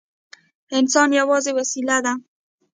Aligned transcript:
انسان 0.77 1.09
یوازې 1.19 1.51
وسیله 1.57 1.97
ده. 2.05 2.13